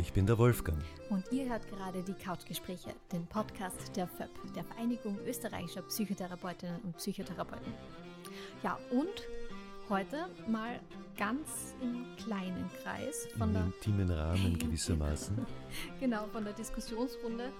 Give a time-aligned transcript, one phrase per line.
[0.00, 0.78] ich bin der Wolfgang.
[1.10, 6.96] Und ihr hört gerade die Couchgespräche, den Podcast der FÖP, der Vereinigung österreichischer Psychotherapeutinnen und
[6.96, 7.72] Psychotherapeuten.
[8.62, 9.28] Ja, und
[9.90, 10.80] heute mal
[11.18, 15.36] ganz im kleinen Kreis von Im der intimen Rahmen gewissermaßen.
[16.00, 17.50] genau, von der Diskussionsrunde,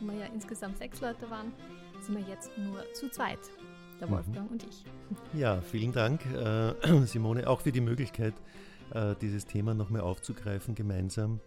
[0.00, 1.52] wo wir ja insgesamt sechs Leute waren,
[2.00, 3.38] sind wir jetzt nur zu zweit.
[4.00, 4.12] Der mhm.
[4.12, 4.52] Wolfgang mhm.
[4.52, 4.84] und ich.
[5.38, 8.34] Ja, vielen Dank, äh, Simone, auch für die Möglichkeit,
[8.92, 11.38] äh, dieses Thema nochmal aufzugreifen gemeinsam.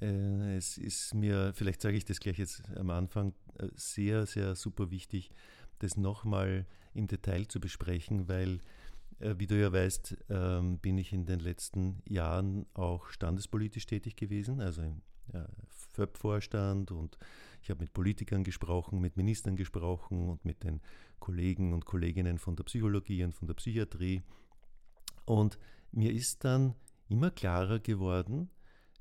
[0.00, 4.54] Äh, es ist mir, vielleicht sage ich das gleich jetzt am Anfang, äh, sehr, sehr
[4.54, 5.30] super wichtig,
[5.78, 8.60] das nochmal im Detail zu besprechen, weil,
[9.20, 14.60] wie du ja weißt, ähm, bin ich in den letzten Jahren auch standespolitisch tätig gewesen,
[14.60, 15.02] also im
[15.92, 17.18] FÖP-Vorstand und
[17.62, 20.80] ich habe mit Politikern gesprochen, mit Ministern gesprochen und mit den
[21.18, 24.22] Kollegen und Kolleginnen von der Psychologie und von der Psychiatrie.
[25.26, 25.58] Und
[25.92, 26.74] mir ist dann
[27.08, 28.50] immer klarer geworden,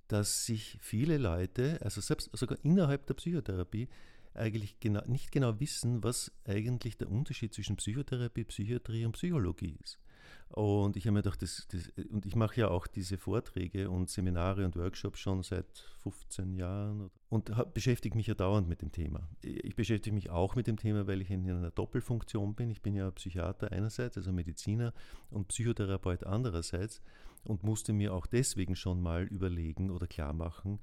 [0.10, 3.88] dass sich viele Leute, also selbst sogar innerhalb der Psychotherapie,
[4.34, 10.00] eigentlich genau, nicht genau wissen, was eigentlich der Unterschied zwischen Psychotherapie, Psychiatrie und Psychologie ist.
[10.50, 14.10] Und ich habe mir gedacht, das, das, und ich mache ja auch diese Vorträge und
[14.10, 15.68] Seminare und Workshops schon seit
[16.02, 19.30] 15 Jahren und hab, beschäftige mich ja dauernd mit dem Thema.
[19.44, 22.72] Ich beschäftige mich auch mit dem Thema, weil ich in einer Doppelfunktion bin.
[22.72, 24.94] Ich bin ja Psychiater einerseits, also Mediziner
[25.30, 27.02] und Psychotherapeut andererseits
[27.44, 30.80] und musste mir auch deswegen schon mal überlegen oder klar machen,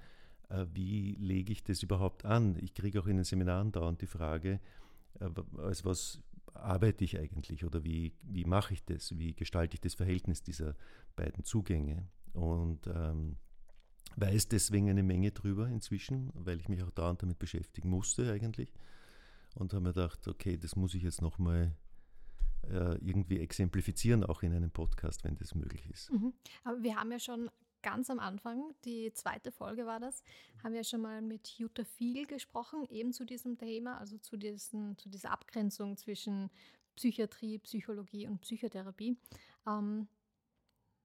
[0.49, 2.57] äh, wie lege ich das überhaupt an?
[2.61, 4.61] Ich kriege auch in den Seminaren dauernd die Frage,
[5.21, 6.23] äh, als was
[6.61, 9.19] arbeite ich eigentlich oder wie, wie mache ich das?
[9.19, 10.75] Wie gestalte ich das Verhältnis dieser
[11.15, 12.09] beiden Zugänge?
[12.33, 13.37] Und ähm,
[14.17, 18.73] weiß deswegen eine Menge drüber inzwischen, weil ich mich auch dauernd damit beschäftigen musste eigentlich.
[19.55, 21.75] Und habe mir gedacht, okay, das muss ich jetzt nochmal
[22.71, 26.13] äh, irgendwie exemplifizieren, auch in einem Podcast, wenn das möglich ist.
[26.13, 26.35] Mhm.
[26.65, 27.51] Aber wir haben ja schon
[27.87, 30.25] ganz am Anfang, die zweite Folge war das,
[30.65, 34.99] haben wir schon mal mit Jutta Fiel gesprochen, eben zu diesem Thema, also zu, diesen,
[34.99, 36.51] zu dieser Abgrenzung zwischen
[36.97, 39.17] Psychiatrie, Psychologie und Psychotherapie.
[39.69, 40.09] Ähm,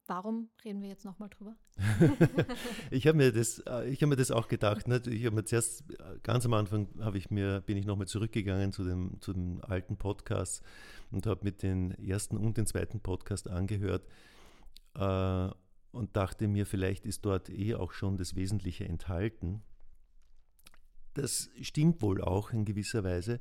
[0.07, 1.55] Warum reden wir jetzt nochmal drüber?
[2.91, 4.87] ich habe mir, das, äh, hab mir das auch gedacht.
[4.87, 5.01] Ne?
[5.07, 8.83] Ich habe mir zuerst, äh, ganz am Anfang ich mir, bin ich nochmal zurückgegangen zu
[8.83, 10.63] dem, zu dem alten Podcast
[11.11, 14.05] und habe mit den ersten und den zweiten Podcast angehört.
[14.95, 15.49] Äh,
[15.91, 19.61] und dachte mir, vielleicht ist dort eh auch schon das Wesentliche enthalten.
[21.13, 23.39] Das stimmt wohl auch in gewisser Weise,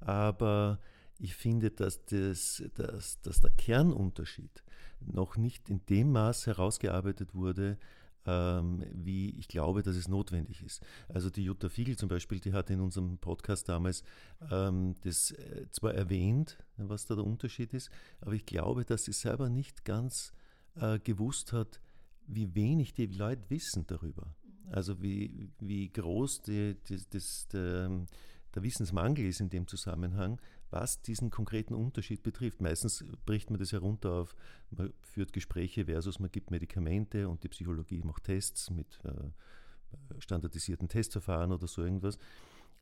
[0.00, 0.78] aber
[1.18, 4.62] ich finde, dass, das, dass, dass der Kernunterschied
[5.00, 7.78] noch nicht in dem Maß herausgearbeitet wurde,
[8.24, 10.84] ähm, wie ich glaube, dass es notwendig ist.
[11.08, 14.04] Also die Jutta Fiegel zum Beispiel, die hat in unserem Podcast damals
[14.50, 19.12] ähm, das äh, zwar erwähnt, was da der Unterschied ist, aber ich glaube, dass sie
[19.12, 20.32] selber nicht ganz
[20.76, 21.80] äh, gewusst hat,
[22.28, 24.34] wie wenig die Leute wissen darüber.
[24.70, 28.06] Also wie, wie groß die, die, das, der,
[28.54, 30.40] der Wissensmangel ist in dem Zusammenhang,
[30.70, 32.60] was diesen konkreten Unterschied betrifft.
[32.60, 34.36] Meistens bricht man das herunter auf,
[34.70, 40.88] man führt Gespräche versus man gibt Medikamente und die Psychologie macht Tests mit äh, standardisierten
[40.88, 42.18] Testverfahren oder so irgendwas.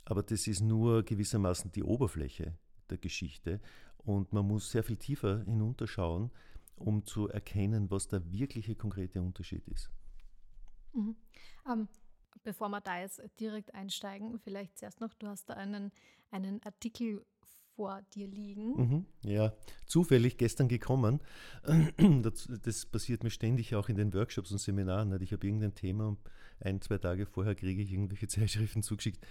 [0.04, 2.54] Aber das ist nur gewissermaßen die Oberfläche
[2.90, 3.60] der Geschichte
[3.98, 6.30] und man muss sehr viel tiefer hinunterschauen,
[6.76, 9.90] um zu erkennen, was der wirkliche konkrete Unterschied ist.
[10.92, 11.16] Mhm.
[11.70, 11.88] Ähm,
[12.42, 15.90] bevor wir da jetzt direkt einsteigen, vielleicht zuerst noch, du hast da einen,
[16.30, 17.24] einen Artikel
[17.74, 18.72] vor dir liegen.
[18.74, 19.52] Mhm, ja,
[19.86, 21.20] zufällig gestern gekommen.
[22.22, 25.20] Das, das, passiert mir ständig auch in den Workshops und Seminaren.
[25.20, 26.18] Ich habe irgendein Thema und
[26.60, 29.24] ein, zwei Tage vorher kriege ich irgendwelche Zeitschriften zugeschickt.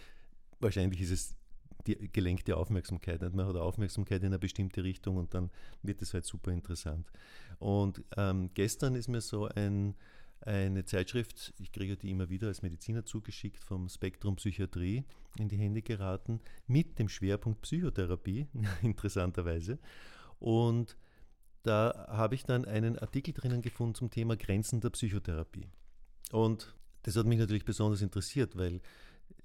[0.59, 1.35] Wahrscheinlich ist es
[1.88, 3.22] die gelenkte Aufmerksamkeit.
[3.34, 5.50] Man hat Aufmerksamkeit in eine bestimmte Richtung und dann
[5.84, 7.12] wird es halt super interessant.
[7.59, 9.95] Und ähm, gestern ist mir so ein,
[10.41, 15.03] eine Zeitschrift, ich kriege die immer wieder als Mediziner zugeschickt, vom Spektrum Psychiatrie
[15.38, 18.48] in die Hände geraten, mit dem Schwerpunkt Psychotherapie,
[18.81, 19.80] interessanterweise.
[20.39, 20.98] Und
[21.63, 25.68] da habe ich dann einen Artikel drinnen gefunden zum Thema Grenzen der Psychotherapie.
[26.31, 28.81] Und das hat mich natürlich besonders interessiert, weil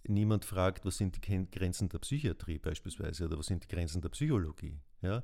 [0.06, 4.08] niemand fragt, was sind die Grenzen der Psychiatrie beispielsweise oder was sind die Grenzen der
[4.11, 4.79] Psychologie.
[5.02, 5.23] Ja?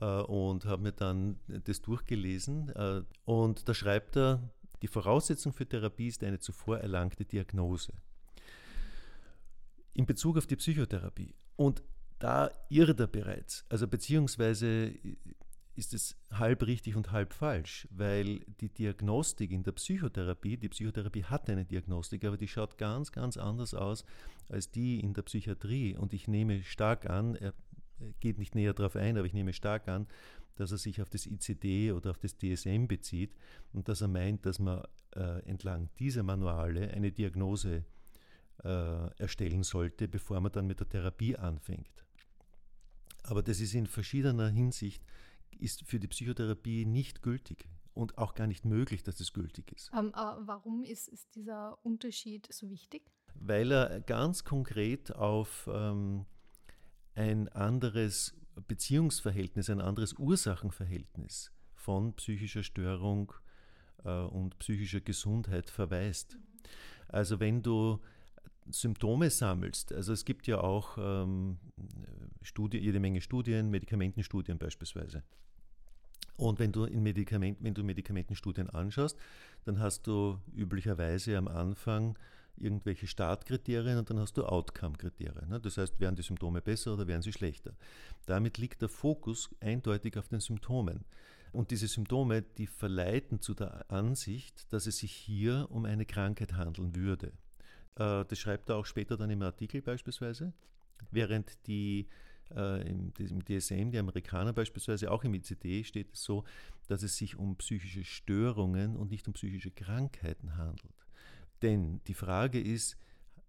[0.00, 4.50] Äh, und habe mir dann das durchgelesen äh, und da schreibt er,
[4.82, 7.92] die Voraussetzung für Therapie ist eine zuvor erlangte Diagnose.
[9.94, 11.34] In Bezug auf die Psychotherapie.
[11.56, 11.82] Und
[12.20, 13.64] da irrt er bereits.
[13.68, 14.94] Also beziehungsweise
[15.78, 21.24] ist es halb richtig und halb falsch, weil die Diagnostik in der Psychotherapie, die Psychotherapie
[21.24, 24.04] hat eine Diagnostik, aber die schaut ganz, ganz anders aus
[24.48, 25.96] als die in der Psychiatrie.
[25.96, 27.54] Und ich nehme stark an, er
[28.20, 30.06] geht nicht näher darauf ein, aber ich nehme stark an,
[30.56, 33.34] dass er sich auf das ICD oder auf das DSM bezieht
[33.72, 34.82] und dass er meint, dass man
[35.14, 37.84] äh, entlang dieser Manuale eine Diagnose
[38.64, 42.04] äh, erstellen sollte, bevor man dann mit der Therapie anfängt.
[43.22, 45.04] Aber das ist in verschiedener Hinsicht
[45.60, 49.90] ist für die Psychotherapie nicht gültig und auch gar nicht möglich, dass es gültig ist.
[49.92, 53.02] Ähm, warum ist, ist, dieser Unterschied so wichtig?
[53.34, 56.24] Weil er ganz konkret auf ähm,
[57.14, 58.34] ein anderes
[58.66, 63.32] Beziehungsverhältnis, ein anderes Ursachenverhältnis von psychischer Störung
[64.04, 66.38] äh, und psychischer Gesundheit verweist.
[67.08, 68.00] Also wenn du
[68.70, 71.58] Symptome sammelst, also es gibt ja auch ähm,
[72.42, 75.22] Studie, jede Menge Studien, Medikamentenstudien beispielsweise.
[76.36, 79.18] Und wenn du, in Medikament, wenn du Medikamentenstudien anschaust,
[79.64, 82.16] dann hast du üblicherweise am Anfang
[82.56, 85.48] irgendwelche Startkriterien und dann hast du Outcome-Kriterien.
[85.48, 85.60] Ne?
[85.60, 87.74] Das heißt, werden die Symptome besser oder werden sie schlechter?
[88.26, 91.04] Damit liegt der Fokus eindeutig auf den Symptomen.
[91.52, 96.54] Und diese Symptome, die verleiten zu der Ansicht, dass es sich hier um eine Krankheit
[96.54, 97.32] handeln würde.
[97.98, 100.52] Äh, das schreibt er auch später dann im Artikel beispielsweise,
[101.10, 102.08] während die
[102.54, 103.12] äh, im,
[103.44, 106.44] DSM, die Amerikaner beispielsweise, auch im ICD steht es so,
[106.86, 110.94] dass es sich um psychische Störungen und nicht um psychische Krankheiten handelt.
[111.62, 112.96] Denn die Frage ist,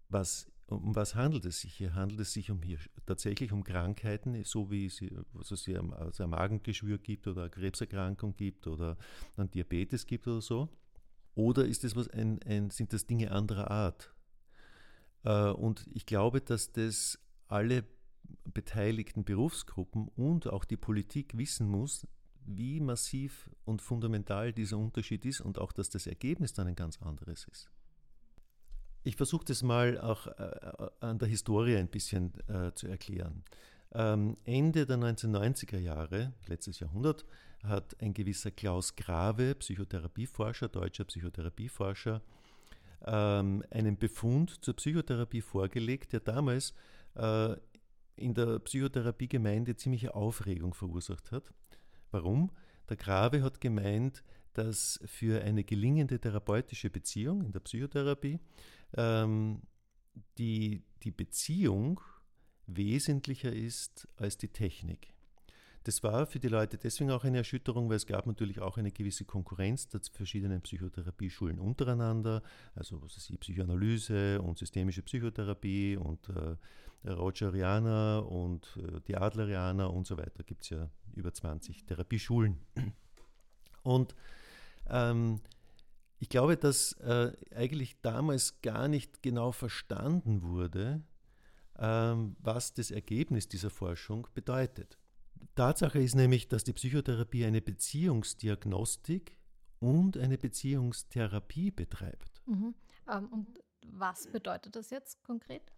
[0.10, 1.94] was, um was handelt es sich hier?
[1.94, 5.02] Handelt es sich um hier tatsächlich um Krankheiten, so wie es
[5.36, 8.98] also es hier also ein Magengeschwür gibt oder eine Krebserkrankung gibt oder
[9.38, 10.70] ein Diabetes gibt oder so?
[11.36, 14.12] Oder ist es was ein, ein, sind das Dinge anderer Art?
[15.24, 17.84] Äh, und ich glaube, dass das alle
[18.46, 22.08] beteiligten Berufsgruppen und auch die Politik wissen muss,
[22.46, 27.02] wie massiv und fundamental dieser Unterschied ist und auch, dass das Ergebnis dann ein ganz
[27.02, 27.70] anderes ist.
[29.04, 33.44] Ich versuche das mal auch äh, an der Historie ein bisschen äh, zu erklären.
[33.92, 37.26] Ähm, Ende der 1990er Jahre, letztes Jahrhundert,
[37.64, 42.22] hat ein gewisser Klaus Grave, Psychotherapieforscher, deutscher Psychotherapieforscher,
[43.06, 46.74] ähm, einen Befund zur Psychotherapie vorgelegt, der damals
[47.16, 47.56] äh,
[48.16, 51.54] in der Psychotherapiegemeinde ziemliche Aufregung verursacht hat.
[52.12, 52.52] Warum?
[52.90, 54.24] Der Grave hat gemeint,
[54.54, 58.40] dass für eine gelingende therapeutische Beziehung in der Psychotherapie
[58.98, 59.62] ähm,
[60.38, 62.02] die, die Beziehung
[62.66, 65.14] wesentlicher ist als die Technik.
[65.84, 68.92] Das war für die Leute deswegen auch eine Erschütterung, weil es gab natürlich auch eine
[68.92, 72.44] gewisse Konkurrenz der verschiedenen Psychotherapieschulen untereinander,
[72.76, 79.92] also was ist die Psychoanalyse und systemische Psychotherapie und äh, Rogerianer und äh, die Adlerianer
[79.94, 80.44] und so weiter.
[80.44, 82.58] Gibt es ja über 20 Therapieschulen.
[83.84, 84.16] Und
[84.90, 85.42] ähm,
[86.20, 91.02] ich glaube, dass äh, eigentlich damals gar nicht genau verstanden wurde,
[91.78, 94.98] ähm, was das Ergebnis dieser Forschung bedeutet.
[95.60, 99.36] Tatsache ist nämlich, dass die Psychotherapie eine Beziehungsdiagnostik
[99.80, 102.42] und eine Beziehungstherapie betreibt.
[102.46, 102.76] Mhm.
[103.12, 103.60] Ähm, und
[103.92, 105.74] was bedeutet das jetzt konkret?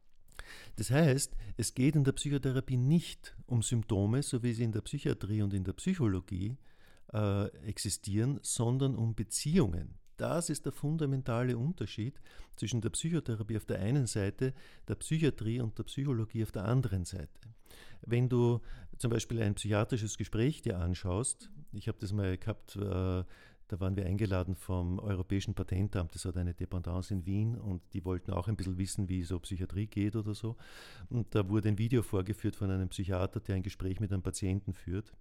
[0.76, 4.82] Das heißt, es geht in der Psychotherapie nicht um Symptome, so wie sie in der
[4.82, 6.60] Psychiatrie und in der Psychologie
[7.12, 9.98] äh, existieren, sondern um Beziehungen.
[10.16, 12.22] Das ist der fundamentale Unterschied
[12.56, 14.54] zwischen der Psychotherapie auf der einen Seite,
[14.88, 17.50] der Psychiatrie und der Psychologie auf der anderen Seite.
[18.02, 18.62] Wenn du
[18.98, 23.24] zum Beispiel ein psychiatrisches Gespräch dir anschaust, ich habe das mal gehabt, äh,
[23.72, 28.04] da waren wir eingeladen vom Europäischen Patentamt, das hat eine Dependance in Wien und die
[28.04, 30.58] wollten auch ein bisschen wissen, wie so Psychiatrie geht oder so.
[31.10, 34.74] Und da wurde ein Video vorgeführt von einem Psychiater, der ein Gespräch mit einem Patienten
[34.74, 35.14] führt.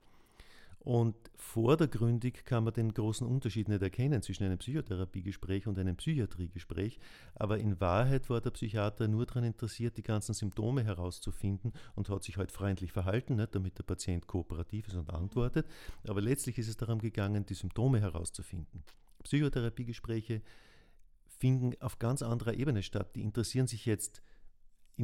[0.83, 6.99] Und vordergründig kann man den großen Unterschied nicht erkennen zwischen einem Psychotherapiegespräch und einem Psychiatriegespräch.
[7.35, 12.23] Aber in Wahrheit war der Psychiater nur daran interessiert, die ganzen Symptome herauszufinden und hat
[12.23, 15.67] sich halt freundlich verhalten, nicht, damit der Patient kooperativ ist und antwortet.
[16.09, 18.83] Aber letztlich ist es darum gegangen, die Symptome herauszufinden.
[19.23, 20.41] Psychotherapiegespräche
[21.27, 23.17] finden auf ganz anderer Ebene statt.
[23.17, 24.23] Die interessieren sich jetzt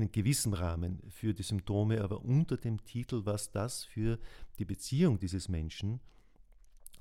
[0.03, 4.19] in gewissem Rahmen für die Symptome, aber unter dem Titel, was das für
[4.59, 6.01] die Beziehung dieses Menschen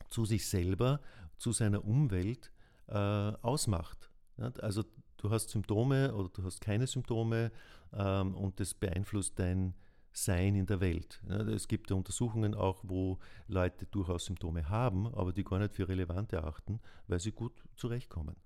[0.10, 1.02] zu sich selber,
[1.38, 2.52] zu seiner Umwelt
[2.88, 4.10] äh, ausmacht.
[4.62, 4.84] Also
[5.18, 7.52] du hast Symptome oder du hast keine Symptome
[7.94, 9.74] ähm, und das beeinflusst dein
[10.12, 11.22] Sein in der Welt.
[11.28, 16.32] Es gibt Untersuchungen auch, wo Leute durchaus Symptome haben, aber die gar nicht für relevant
[16.32, 18.38] erachten, weil sie gut zurechtkommen.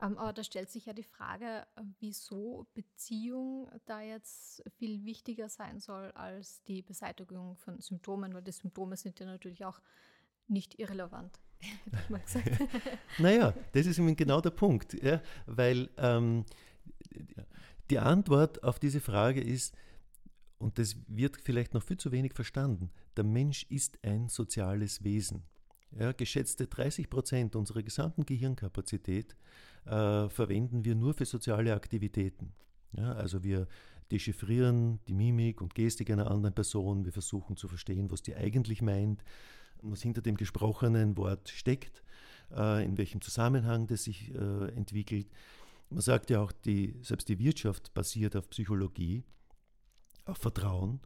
[0.00, 1.66] Ähm, aber da stellt sich ja die Frage,
[2.00, 8.52] wieso Beziehung da jetzt viel wichtiger sein soll als die Beseitigung von Symptomen, weil die
[8.52, 9.80] Symptome sind ja natürlich auch
[10.48, 11.38] nicht irrelevant.
[11.60, 12.50] hätte ich mal gesagt.
[13.18, 16.44] naja, das ist genau der Punkt, ja, weil ähm,
[17.90, 19.74] die Antwort auf diese Frage ist,
[20.58, 25.44] und das wird vielleicht noch viel zu wenig verstanden, der Mensch ist ein soziales Wesen.
[25.98, 29.34] Ja, geschätzte 30 Prozent unserer gesamten Gehirnkapazität
[29.86, 32.52] äh, verwenden wir nur für soziale Aktivitäten.
[32.92, 33.66] Ja, also wir
[34.10, 38.82] dechiffrieren die Mimik und Gestik einer anderen Person, wir versuchen zu verstehen, was die eigentlich
[38.82, 39.24] meint,
[39.82, 42.02] was hinter dem gesprochenen Wort steckt,
[42.54, 45.28] äh, in welchem Zusammenhang das sich äh, entwickelt.
[45.88, 49.22] Man sagt ja auch, die, selbst die Wirtschaft basiert auf Psychologie,
[50.24, 51.00] auf Vertrauen.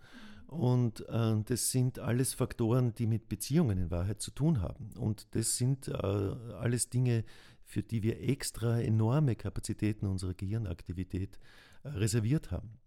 [0.51, 4.91] Und äh, das sind alles Faktoren, die mit Beziehungen in Wahrheit zu tun haben.
[4.99, 7.25] Und das sind äh, alles Dinge,
[7.63, 11.39] für die wir extra enorme Kapazitäten unserer Gehirnaktivität
[11.85, 12.81] äh, reserviert haben.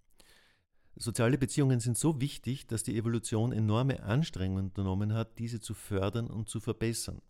[0.97, 6.27] Soziale Beziehungen sind so wichtig, dass die Evolution enorme Anstrengungen unternommen hat, diese zu fördern
[6.27, 7.21] und zu verbessern.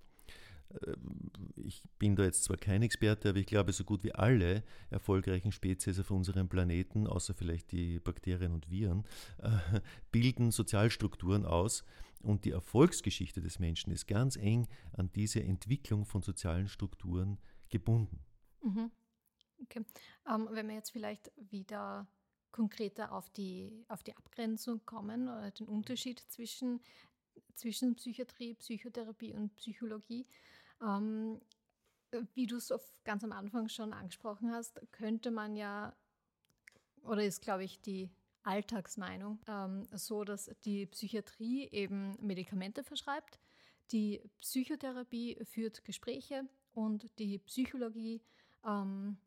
[0.81, 0.95] Äh,
[1.55, 5.51] ich bin da jetzt zwar kein Experte, aber ich glaube, so gut wie alle erfolgreichen
[5.51, 9.05] Spezies auf unserem Planeten, außer vielleicht die Bakterien und Viren,
[9.39, 9.79] äh,
[10.11, 11.83] bilden Sozialstrukturen aus.
[12.21, 17.37] Und die Erfolgsgeschichte des Menschen ist ganz eng an diese Entwicklung von sozialen Strukturen
[17.69, 18.19] gebunden.
[18.63, 18.91] Mhm.
[19.63, 19.85] Okay.
[20.29, 22.07] Ähm, wenn wir jetzt vielleicht wieder
[22.53, 26.79] konkreter auf die, auf die Abgrenzung kommen oder den Unterschied zwischen,
[27.55, 30.25] zwischen Psychiatrie, Psychotherapie und Psychologie.
[30.83, 31.41] Ähm,
[32.33, 32.73] wie du es
[33.03, 35.95] ganz am Anfang schon angesprochen hast, könnte man ja,
[37.03, 38.11] oder ist, glaube ich, die
[38.43, 43.39] Alltagsmeinung ähm, so, dass die Psychiatrie eben Medikamente verschreibt,
[43.91, 48.21] die Psychotherapie führt Gespräche und die Psychologie
[48.65, 49.17] ähm,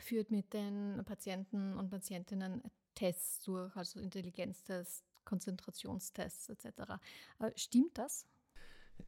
[0.00, 2.62] führt mit den Patienten und Patientinnen
[2.94, 6.66] Tests durch, also Intelligenztests, Konzentrationstests etc.
[7.38, 8.26] Äh, stimmt das?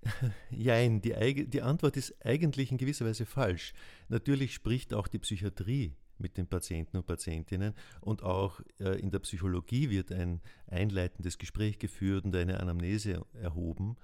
[0.51, 3.73] Jein, die, die Antwort ist eigentlich in gewisser Weise falsch.
[4.09, 9.21] Natürlich spricht auch die Psychiatrie mit den Patienten und Patientinnen und auch äh, in der
[9.21, 13.97] Psychologie wird ein einleitendes Gespräch geführt und eine Anamnese erhoben.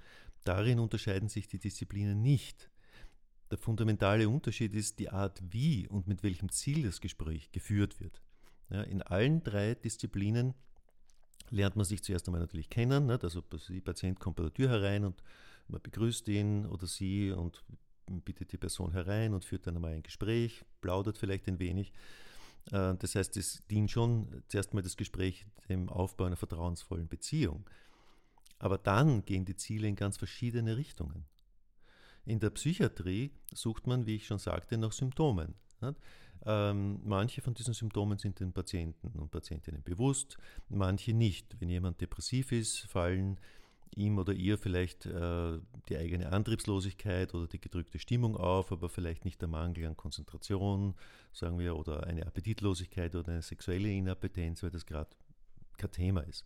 [0.45, 2.71] Darin unterscheiden sich die Disziplinen nicht.
[3.51, 8.23] Der fundamentale Unterschied ist die Art, wie und mit welchem Ziel das Gespräch geführt wird.
[8.71, 10.55] Ja, in allen drei Disziplinen
[11.51, 13.07] lernt man sich zuerst einmal natürlich kennen.
[13.07, 13.23] Nicht?
[13.23, 15.23] Also der Patient kommt bei der Tür herein und
[15.69, 17.63] man begrüßt ihn oder sie und
[18.07, 21.93] bittet die Person herein und führt dann einmal ein Gespräch, plaudert vielleicht ein wenig.
[22.71, 27.69] Äh, das heißt, es dient schon zuerst mal das Gespräch dem Aufbau einer vertrauensvollen Beziehung.
[28.59, 31.25] Aber dann gehen die Ziele in ganz verschiedene Richtungen.
[32.25, 35.55] In der Psychiatrie sucht man, wie ich schon sagte, nach Symptomen.
[36.45, 40.37] Ähm, manche von diesen Symptomen sind den Patienten und Patientinnen bewusst,
[40.69, 41.61] manche nicht.
[41.61, 43.39] Wenn jemand depressiv ist, fallen
[43.95, 49.25] ihm oder ihr vielleicht äh, die eigene Antriebslosigkeit oder die gedrückte Stimmung auf, aber vielleicht
[49.25, 50.95] nicht der Mangel an Konzentration,
[51.33, 55.11] sagen wir, oder eine Appetitlosigkeit oder eine sexuelle Inappetenz, weil das gerade
[55.79, 56.45] kein Thema ist.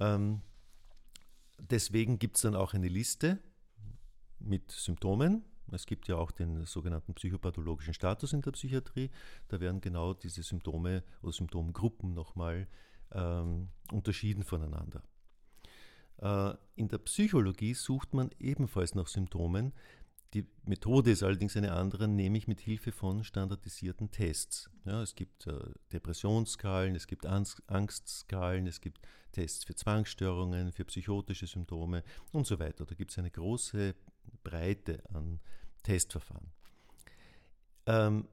[0.00, 0.40] Ähm,
[1.58, 3.38] deswegen gibt es dann auch eine Liste
[4.38, 5.44] mit Symptomen.
[5.70, 9.10] Es gibt ja auch den sogenannten psychopathologischen Status in der Psychiatrie.
[9.48, 12.66] Da werden genau diese Symptome oder Symptomgruppen nochmal
[13.12, 15.02] ähm, unterschieden voneinander.
[16.20, 19.72] Äh, in der Psychologie sucht man ebenfalls nach Symptomen.
[20.34, 24.68] Die Methode ist allerdings eine andere, nämlich mit Hilfe von standardisierten Tests.
[24.84, 25.58] Ja, es gibt äh,
[25.92, 29.00] Depressionsskalen, es gibt Angstskalen, es gibt
[29.32, 32.84] Tests für Zwangsstörungen, für psychotische Symptome und so weiter.
[32.84, 33.94] Da gibt es eine große
[34.44, 35.40] Breite an
[35.82, 36.52] Testverfahren.
[37.86, 38.28] Ähm,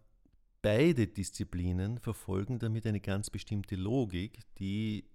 [0.62, 5.06] beide Disziplinen verfolgen damit eine ganz bestimmte Logik, die,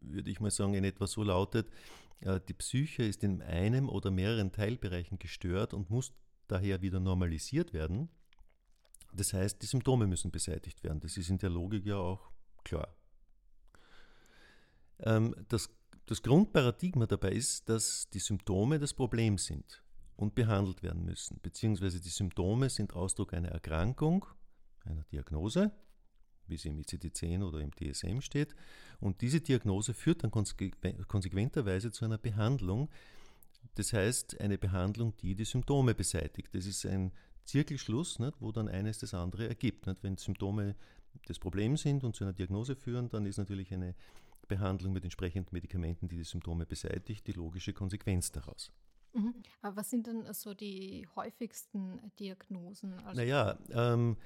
[0.00, 1.70] würde ich mal sagen, in etwa so lautet,
[2.20, 6.12] äh, die Psyche ist in einem oder mehreren Teilbereichen gestört und muss
[6.48, 8.08] daher wieder normalisiert werden.
[9.12, 11.00] Das heißt, die Symptome müssen beseitigt werden.
[11.00, 12.30] Das ist in der Logik ja auch
[12.64, 12.94] klar.
[15.00, 15.70] Ähm, das,
[16.06, 19.82] das Grundparadigma dabei ist, dass die Symptome das Problem sind
[20.16, 24.26] und behandelt werden müssen, beziehungsweise die Symptome sind Ausdruck einer Erkrankung,
[24.84, 25.72] einer Diagnose,
[26.50, 28.54] wie sie im ICD-10 oder im DSM steht,
[29.00, 32.88] und diese Diagnose führt dann konsequenterweise zu einer Behandlung,
[33.74, 36.54] das heißt eine Behandlung, die die Symptome beseitigt.
[36.54, 37.12] Das ist ein
[37.44, 39.86] Zirkelschluss, nicht, wo dann eines das andere ergibt.
[39.86, 40.02] Nicht?
[40.02, 40.76] Wenn Symptome
[41.26, 43.94] das Problem sind und zu einer Diagnose führen, dann ist natürlich eine
[44.48, 48.72] Behandlung mit entsprechenden Medikamenten, die die Symptome beseitigt, die logische Konsequenz daraus.
[49.12, 49.34] Mhm.
[49.62, 52.94] Aber was sind denn so die häufigsten Diagnosen?
[53.00, 54.16] Also naja, ähm,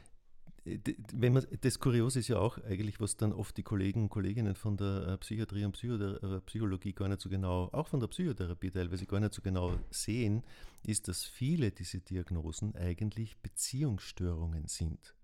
[0.64, 4.54] wenn man, das Kuriose ist ja auch eigentlich, was dann oft die Kollegen und Kolleginnen
[4.54, 8.06] von der äh, Psychiatrie und Psychother äh, Psychologie gar nicht so genau, auch von der
[8.06, 10.42] Psychotherapie teilweise gar nicht so genau sehen,
[10.86, 15.14] ist, dass viele dieser Diagnosen eigentlich Beziehungsstörungen sind.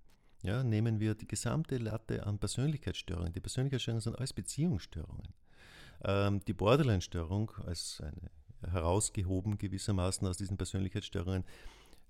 [0.42, 3.32] Ja, nehmen wir die gesamte Latte an Persönlichkeitsstörungen.
[3.32, 5.34] Die Persönlichkeitsstörungen sind alles Beziehungsstörungen.
[6.04, 8.30] Ähm, die Borderline-Störung als eine
[8.72, 11.44] herausgehoben gewissermaßen aus diesen Persönlichkeitsstörungen,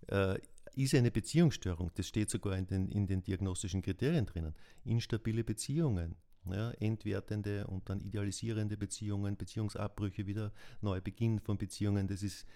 [0.09, 0.39] äh,
[0.75, 1.91] ist eine Beziehungsstörung.
[1.95, 4.55] Das steht sogar in den, in den diagnostischen Kriterien drinnen.
[4.85, 6.17] Instabile Beziehungen,
[6.51, 12.47] ja, entwertende und dann idealisierende Beziehungen, Beziehungsabbrüche, wieder Neubeginn von Beziehungen, das ist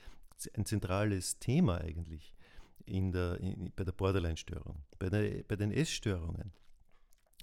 [0.54, 2.34] ein zentrales Thema eigentlich
[2.86, 4.82] in der, in, bei der Borderline-Störung.
[4.98, 6.52] Bei, bei den Essstörungen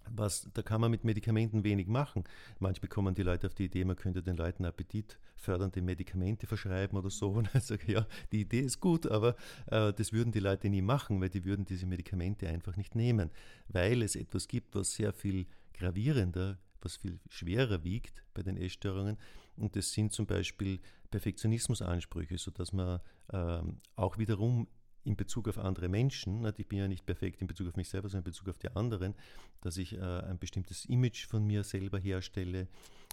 [0.10, 2.24] was, da kann man mit Medikamenten wenig machen.
[2.60, 6.98] Manchmal kommen die Leute auf die Idee, man könnte den Leuten Appetit fördernde Medikamente verschreiben
[6.98, 7.30] oder so.
[7.32, 9.36] Und ich sage, ja, die Idee ist gut, aber
[9.68, 13.30] äh, das würden die Leute nie machen, weil die würden diese Medikamente einfach nicht nehmen,
[13.68, 19.18] weil es etwas gibt, was sehr viel gravierender, was viel schwerer wiegt bei den Essstörungen.
[19.58, 20.80] Und das sind zum Beispiel
[21.12, 23.00] Perfektionismusansprüche, sodass man
[23.34, 24.68] ähm, auch wiederum
[25.04, 28.10] in Bezug auf andere Menschen, ich bin ja nicht perfekt in Bezug auf mich selber,
[28.10, 29.16] sondern in Bezug auf die anderen,
[29.62, 32.68] dass ich äh, ein bestimmtes Image von mir selber herstelle.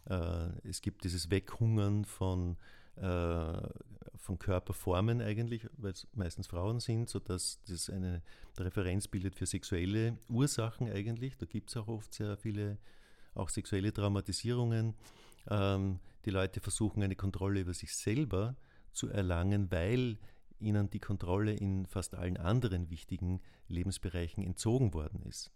[0.08, 2.56] Äh, es gibt dieses Weghungern von,
[2.96, 3.68] äh,
[4.16, 8.22] von Körperformen eigentlich, weil es meistens Frauen sind, sodass das eine
[8.58, 11.36] Referenz bildet für sexuelle Ursachen eigentlich.
[11.38, 12.78] Da gibt es auch oft sehr viele,
[13.34, 14.94] auch sexuelle Traumatisierungen.
[15.48, 18.56] Ähm, die Leute versuchen eine Kontrolle über sich selber
[18.92, 20.18] zu erlangen, weil
[20.60, 25.50] ihnen die Kontrolle in fast allen anderen wichtigen Lebensbereichen entzogen worden ist.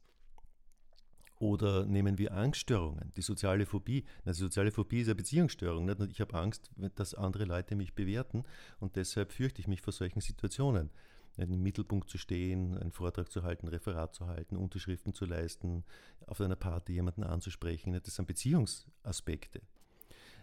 [1.43, 4.05] Oder nehmen wir Angststörungen, die soziale Phobie.
[4.25, 5.87] die soziale Phobie ist eine Beziehungsstörung.
[5.87, 6.01] Nicht?
[6.13, 8.45] Ich habe Angst, dass andere Leute mich bewerten
[8.79, 10.91] und deshalb fürchte ich mich vor solchen Situationen.
[11.37, 15.83] Im Mittelpunkt zu stehen, einen Vortrag zu halten, Referat zu halten, Unterschriften zu leisten,
[16.27, 17.93] auf einer Party jemanden anzusprechen.
[17.93, 19.63] Das sind Beziehungsaspekte.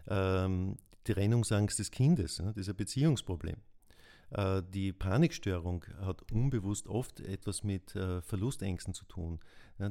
[0.07, 0.75] Ähm,
[1.07, 3.57] die Trennungsangst des Kindes, das ist ein Beziehungsproblem.
[4.31, 9.39] Äh, die Panikstörung hat unbewusst oft etwas mit äh, Verlustängsten zu tun,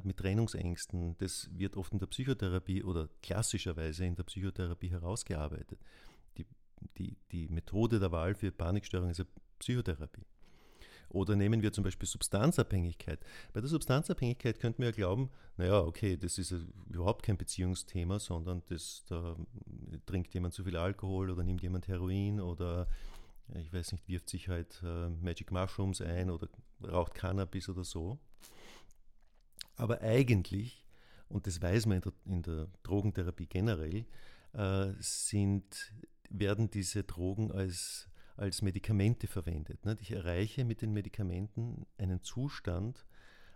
[0.02, 1.16] mit Trennungsängsten.
[1.18, 5.78] Das wird oft in der Psychotherapie oder klassischerweise in der Psychotherapie herausgearbeitet.
[6.36, 6.46] Die,
[6.98, 10.26] die, die Methode der Wahl für Panikstörung ist eine Psychotherapie.
[11.10, 13.20] Oder nehmen wir zum Beispiel Substanzabhängigkeit.
[13.54, 16.54] Bei der Substanzabhängigkeit könnten wir ja glauben, naja, okay, das ist
[16.90, 19.36] überhaupt kein Beziehungsthema, sondern das, da
[20.04, 22.88] trinkt jemand zu viel Alkohol oder nimmt jemand Heroin oder
[23.54, 26.48] ich weiß nicht, wirft sich halt äh, Magic Mushrooms ein oder
[26.82, 28.18] raucht Cannabis oder so.
[29.76, 30.84] Aber eigentlich,
[31.28, 34.06] und das weiß man in der, in der Drogentherapie generell,
[34.52, 35.94] äh, sind,
[36.30, 39.84] werden diese Drogen als, als Medikamente verwendet.
[39.84, 40.00] Nicht?
[40.00, 43.06] Ich erreiche mit den Medikamenten einen Zustand,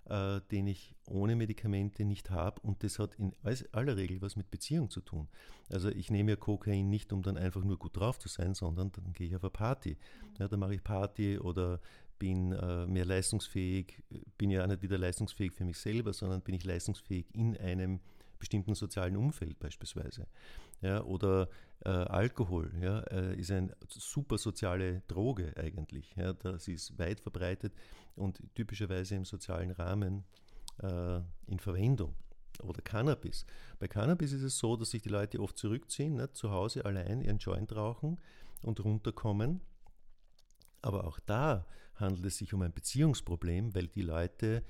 [0.08, 2.60] äh, den ich ohne Medikamente nicht habe.
[2.62, 3.32] Und das hat in
[3.72, 5.28] aller Regel was mit Beziehung zu tun.
[5.70, 8.92] Also ich nehme ja Kokain nicht, um dann einfach nur gut drauf zu sein, sondern
[8.92, 9.96] dann gehe ich auf eine Party.
[10.38, 11.80] Ja, dann mache ich Party oder
[12.18, 14.02] bin äh, mehr leistungsfähig,
[14.38, 18.00] bin ja auch nicht wieder leistungsfähig für mich selber, sondern bin ich leistungsfähig in einem
[18.38, 20.26] bestimmten sozialen Umfeld beispielsweise.
[20.80, 21.48] Ja, oder
[21.84, 26.14] äh, Alkohol ja, äh, ist eine super soziale Droge eigentlich.
[26.16, 27.72] Ja, das ist weit verbreitet
[28.14, 30.24] und typischerweise im sozialen Rahmen
[30.82, 32.14] äh, in Verwendung.
[32.62, 33.46] Oder Cannabis.
[33.78, 37.22] Bei Cannabis ist es so, dass sich die Leute oft zurückziehen, nicht, zu Hause allein
[37.22, 38.20] ihren Joint rauchen
[38.60, 39.60] und runterkommen.
[40.82, 44.62] Aber auch da handelt es sich um ein Beziehungsproblem, weil die Leute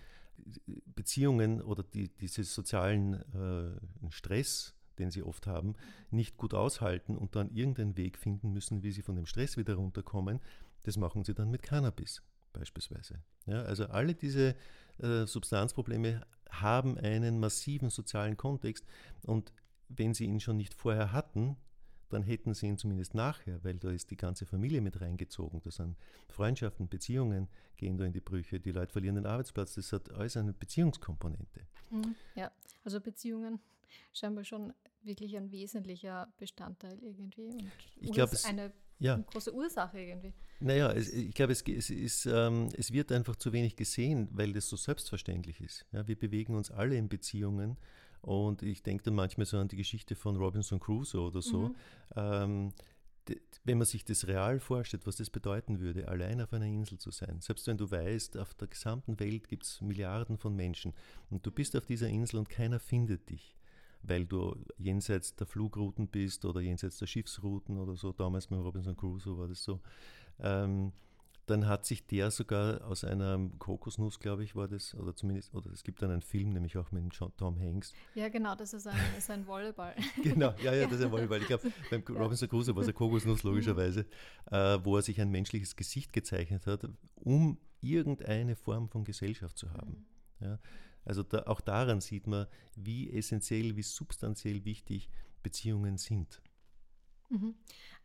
[0.95, 5.75] Beziehungen oder die, diese sozialen äh, Stress, den sie oft haben,
[6.11, 9.75] nicht gut aushalten und dann irgendeinen Weg finden müssen, wie sie von dem Stress wieder
[9.75, 10.41] runterkommen.
[10.83, 13.23] Das machen sie dann mit Cannabis beispielsweise.
[13.47, 14.55] Ja, also alle diese
[14.99, 18.87] äh, Substanzprobleme haben einen massiven sozialen Kontext
[19.23, 19.53] und
[19.89, 21.57] wenn sie ihn schon nicht vorher hatten,
[22.13, 25.61] dann hätten sie ihn zumindest nachher, weil da ist die ganze Familie mit reingezogen.
[25.63, 25.97] Da sind
[26.29, 29.75] Freundschaften, Beziehungen gehen da in die Brüche, die Leute verlieren den Arbeitsplatz.
[29.75, 31.61] Das hat alles eine Beziehungskomponente.
[31.91, 32.15] Mhm.
[32.35, 32.51] Ja,
[32.85, 33.61] also Beziehungen
[34.13, 34.73] scheinbar schon
[35.03, 37.47] wirklich ein wesentlicher Bestandteil irgendwie.
[37.47, 37.65] Und
[38.01, 39.17] ich glaube, es eine ja.
[39.17, 40.33] große Ursache irgendwie.
[40.61, 44.53] Naja, es, ich glaube, es, es, ist, ähm, es wird einfach zu wenig gesehen, weil
[44.53, 45.87] das so selbstverständlich ist.
[45.93, 47.77] Ja, wir bewegen uns alle in Beziehungen
[48.23, 51.69] und ich denke dann manchmal so an die Geschichte von Robinson Crusoe oder so.
[51.69, 51.75] Mhm.
[52.17, 52.73] Ähm,
[53.65, 57.11] wenn man sich das real vorstellt, was das bedeuten würde, allein auf einer Insel zu
[57.11, 60.93] sein, selbst wenn du weißt, auf der gesamten Welt gibt es Milliarden von Menschen
[61.31, 63.57] und du bist auf dieser Insel und keiner findet dich,
[64.03, 68.97] weil du jenseits der Flugrouten bist oder jenseits der Schiffsrouten oder so, damals mit Robinson
[68.97, 69.81] Crusoe war das so,
[70.41, 70.93] ähm,
[71.47, 75.71] dann hat sich der sogar aus einer Kokosnuss, glaube ich, war das, oder zumindest, oder
[75.71, 77.93] es gibt dann einen Film, nämlich auch mit Tom Hanks.
[78.15, 79.95] Ja, genau, das ist ein, ist ein Volleyball.
[80.23, 81.41] genau, ja, ja, das ist ein Volleyball.
[81.41, 82.15] Ich glaube, beim ja.
[82.15, 84.07] Robinson Crusoe war es eine Kokosnuss, logischerweise,
[84.51, 89.73] äh, wo er sich ein menschliches Gesicht gezeichnet hat, um irgendeine Form von Gesellschaft zu
[89.73, 90.07] haben.
[90.39, 90.47] Mhm.
[90.47, 90.59] Ja,
[91.05, 95.09] also da, auch daran sieht man, wie essentiell, wie substanziell wichtig
[95.43, 96.41] Beziehungen sind.
[97.29, 97.55] Mhm.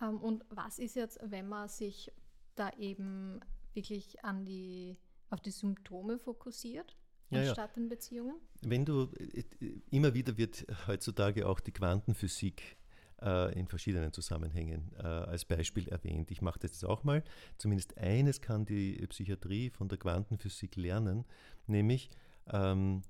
[0.01, 2.11] Ähm, und was ist jetzt, wenn man sich
[2.59, 3.39] da eben
[3.73, 4.97] wirklich an die,
[5.29, 6.97] auf die Symptome fokussiert?
[7.29, 7.83] Ja, anstatt ja.
[7.83, 8.35] in Beziehungen?
[8.61, 9.43] Wenn du, äh,
[9.91, 12.77] immer wieder wird heutzutage auch die Quantenphysik
[13.21, 16.31] äh, in verschiedenen Zusammenhängen äh, als Beispiel erwähnt.
[16.31, 17.23] Ich mache das jetzt auch mal.
[17.57, 21.25] Zumindest eines kann die Psychiatrie von der Quantenphysik lernen,
[21.65, 22.09] nämlich
[22.51, 23.01] ähm,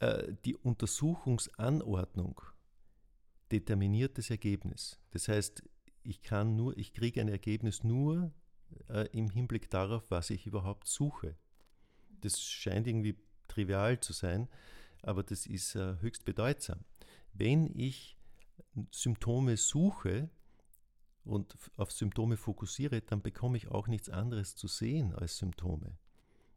[0.00, 2.40] äh, die Untersuchungsanordnung
[3.52, 4.98] determiniert das Ergebnis.
[5.10, 5.62] Das heißt,
[6.04, 8.32] ich kann nur, ich kriege ein Ergebnis nur
[8.88, 11.36] äh, im Hinblick darauf, was ich überhaupt suche.
[12.20, 13.16] Das scheint irgendwie
[13.48, 14.48] trivial zu sein,
[15.02, 16.80] aber das ist äh, höchst bedeutsam.
[17.32, 18.16] Wenn ich
[18.90, 20.30] Symptome suche
[21.24, 25.96] und auf Symptome fokussiere, dann bekomme ich auch nichts anderes zu sehen als Symptome.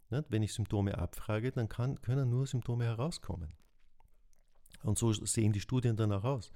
[0.09, 3.51] Wenn ich Symptome abfrage, dann kann, können nur Symptome herauskommen.
[4.83, 6.51] Und so sehen die Studien dann auch aus.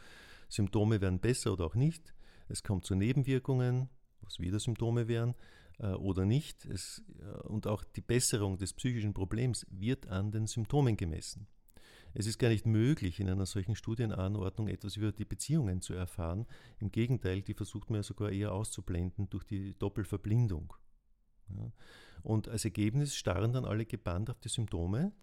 [0.48, 2.14] Symptome werden besser oder auch nicht.
[2.52, 3.90] Es kommt zu Nebenwirkungen,
[4.22, 5.36] was wieder Symptome wären,
[5.80, 6.66] äh, oder nicht.
[6.66, 11.48] Es, äh, und auch die Besserung des psychischen Problems wird an den Symptomen gemessen.
[12.14, 16.46] Es ist gar nicht möglich, in einer solchen Studienanordnung etwas über die Beziehungen zu erfahren.
[16.80, 20.74] Im Gegenteil, die versucht man ja sogar eher auszublenden durch die Doppelverblindung.
[21.56, 21.72] Ja.
[22.22, 25.14] Und als Ergebnis starren dann alle gebannt auf die Symptome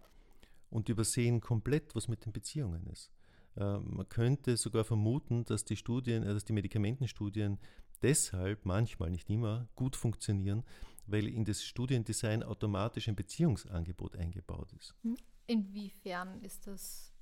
[0.70, 3.12] und übersehen komplett, was mit den Beziehungen ist.
[3.58, 7.58] Äh, man könnte sogar vermuten, dass die Studien, äh, dass die Medikamentenstudien
[8.02, 10.64] deshalb manchmal, nicht immer, gut funktionieren,
[11.06, 14.94] weil in das Studiendesign automatisch ein Beziehungsangebot eingebaut ist.
[15.02, 15.16] Hm.
[15.46, 17.12] Inwiefern ist das,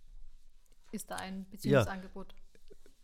[0.90, 2.32] ist da ein Beziehungsangebot?
[2.32, 2.45] Ja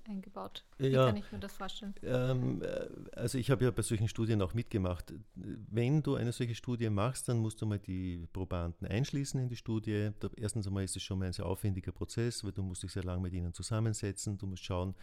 [0.08, 0.64] eingebaut.
[0.78, 1.94] Wie ja, kann ich mir das vorstellen?
[2.02, 5.12] Ähm, äh, also ich habe ja bei solchen Studien auch mitgemacht.
[5.34, 9.56] Wenn du eine solche Studie machst, dann musst du mal die Probanden einschließen in die
[9.56, 10.10] Studie.
[10.36, 13.04] Erstens einmal ist es schon mal ein sehr aufwendiger Prozess, weil du musst dich sehr
[13.04, 14.38] lange mit ihnen zusammensetzen.
[14.38, 14.94] Du musst schauen,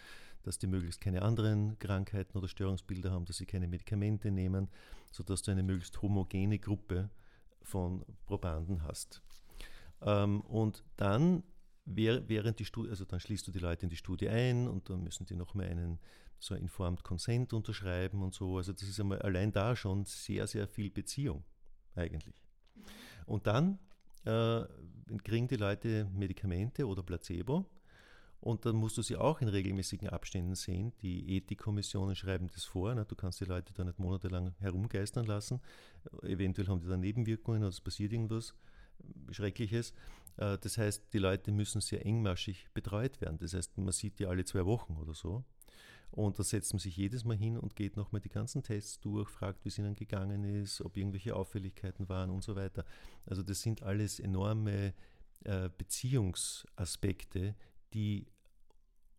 [0.43, 4.69] dass die möglichst keine anderen Krankheiten oder Störungsbilder haben, dass sie keine Medikamente nehmen,
[5.11, 7.09] sodass du eine möglichst homogene Gruppe
[7.61, 9.21] von Probanden hast.
[10.01, 11.43] Ähm, und dann,
[11.85, 15.03] während die Studie, also dann schließt du die Leute in die Studie ein und dann
[15.03, 15.99] müssen die nochmal einen
[16.39, 18.57] so Informed Consent unterschreiben und so.
[18.57, 21.43] Also das ist einmal allein da schon sehr, sehr viel Beziehung
[21.95, 22.41] eigentlich.
[23.25, 23.79] Und dann
[24.25, 24.63] äh,
[25.23, 27.65] kriegen die Leute Medikamente oder Placebo
[28.41, 30.93] und dann musst du sie auch in regelmäßigen Abständen sehen.
[31.01, 32.95] Die Ethikkommissionen schreiben das vor.
[32.95, 33.05] Ne?
[33.05, 35.59] Du kannst die Leute da nicht monatelang herumgeistern lassen.
[36.23, 38.53] Eventuell haben die dann Nebenwirkungen oder es passiert irgendwas.
[39.31, 39.93] Schreckliches.
[40.39, 43.37] Äh, das heißt, die Leute müssen sehr engmaschig betreut werden.
[43.37, 45.43] Das heißt, man sieht die alle zwei Wochen oder so.
[46.11, 49.29] Und da setzt man sich jedes Mal hin und geht nochmal die ganzen Tests durch,
[49.29, 52.83] fragt, wie es ihnen gegangen ist, ob irgendwelche Auffälligkeiten waren und so weiter.
[53.27, 54.95] Also das sind alles enorme
[55.43, 57.55] äh, Beziehungsaspekte,
[57.93, 58.25] die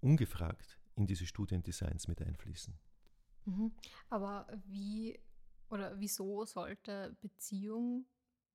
[0.01, 2.75] ungefragt in diese Studiendesigns mit einfließen.
[3.45, 3.73] Mhm.
[4.09, 5.17] Aber wie
[5.69, 8.05] oder wieso sollte Beziehung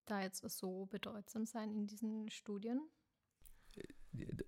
[0.06, 2.82] da jetzt so bedeutsam sein in diesen Studien?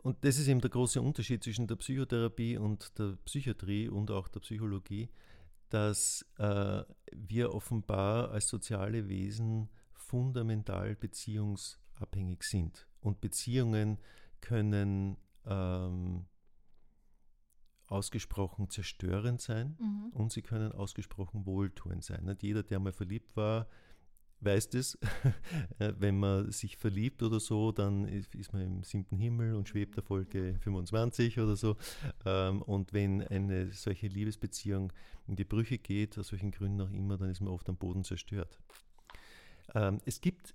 [0.01, 4.27] Und das ist eben der große Unterschied zwischen der Psychotherapie und der Psychiatrie und auch
[4.29, 5.09] der Psychologie,
[5.69, 12.87] dass äh, wir offenbar als soziale Wesen fundamental beziehungsabhängig sind.
[13.01, 13.99] Und Beziehungen
[14.39, 16.25] können ähm,
[17.87, 20.09] ausgesprochen zerstörend sein mhm.
[20.13, 22.25] und sie können ausgesprochen wohltuend sein.
[22.25, 23.67] Nicht jeder, der mal verliebt war,
[24.41, 24.97] weiß das,
[25.79, 29.95] äh, wenn man sich verliebt oder so, dann ist man im siebten Himmel und schwebt
[29.95, 31.75] der Folge 25 oder so.
[32.25, 34.93] Ähm, und wenn eine solche Liebesbeziehung
[35.27, 38.03] in die Brüche geht, aus welchen Gründen auch immer, dann ist man oft am Boden
[38.03, 38.59] zerstört.
[39.73, 40.53] Ähm, es gibt,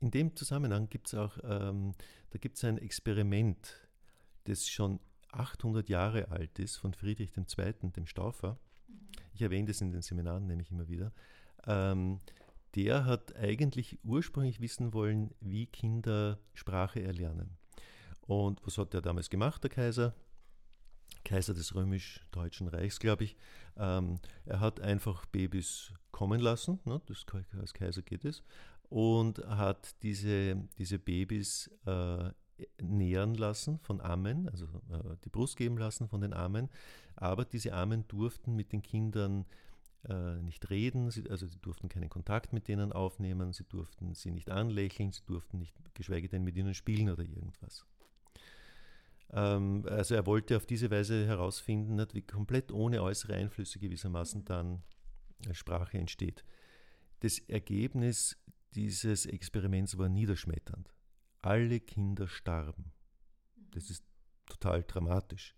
[0.00, 1.92] in dem Zusammenhang gibt es auch, ähm,
[2.30, 3.74] da gibt es ein Experiment,
[4.44, 5.00] das schon
[5.32, 8.58] 800 Jahre alt ist, von Friedrich II., dem Staufer.
[9.34, 11.12] Ich erwähne das in den Seminaren nämlich immer wieder
[12.78, 17.58] der hat eigentlich ursprünglich wissen wollen, wie Kinder Sprache erlernen.
[18.20, 20.14] Und was hat er damals gemacht, der Kaiser?
[21.24, 23.36] Kaiser des römisch-deutschen Reichs, glaube ich.
[23.76, 27.26] Ähm, er hat einfach Babys kommen lassen, ne, das,
[27.58, 28.44] als Kaiser geht es,
[28.88, 32.30] und hat diese, diese Babys äh,
[32.80, 36.68] nähern lassen von Armen, also äh, die Brust geben lassen von den Armen.
[37.16, 39.46] Aber diese Armen durften mit den Kindern
[40.08, 44.30] äh, nicht reden, sie, also sie durften keinen Kontakt mit denen aufnehmen, sie durften sie
[44.30, 47.84] nicht anlächeln, sie durften nicht, geschweige denn mit ihnen spielen oder irgendwas.
[49.30, 54.44] Ähm, also er wollte auf diese Weise herausfinden, nicht, wie komplett ohne äußere Einflüsse gewissermaßen
[54.44, 54.82] dann
[55.52, 56.44] Sprache entsteht.
[57.20, 58.36] Das Ergebnis
[58.74, 60.92] dieses Experiments war niederschmetternd.
[61.42, 62.92] Alle Kinder starben.
[63.72, 64.04] Das ist
[64.46, 65.54] total dramatisch.